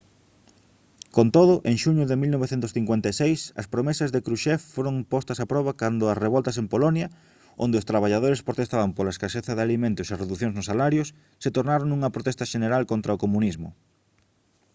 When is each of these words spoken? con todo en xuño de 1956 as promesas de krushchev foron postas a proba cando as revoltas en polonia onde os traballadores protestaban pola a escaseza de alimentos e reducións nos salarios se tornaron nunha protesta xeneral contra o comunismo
con 1.15 1.27
todo 1.37 1.53
en 1.69 1.75
xuño 1.83 2.03
de 2.07 2.15
1956 2.23 3.59
as 3.61 3.67
promesas 3.73 4.09
de 4.11 4.23
krushchev 4.25 4.59
foron 4.75 4.95
postas 5.13 5.37
a 5.39 5.49
proba 5.51 5.77
cando 5.81 6.03
as 6.07 6.19
revoltas 6.25 6.59
en 6.61 6.67
polonia 6.73 7.07
onde 7.63 7.79
os 7.79 7.87
traballadores 7.91 8.45
protestaban 8.47 8.91
pola 8.95 9.09
a 9.11 9.15
escaseza 9.15 9.51
de 9.55 9.63
alimentos 9.65 10.07
e 10.09 10.15
reducións 10.23 10.55
nos 10.55 10.69
salarios 10.71 11.09
se 11.43 11.53
tornaron 11.55 11.87
nunha 11.89 12.13
protesta 12.15 12.49
xeneral 12.53 12.83
contra 12.91 13.15
o 13.15 13.21
comunismo 13.23 13.69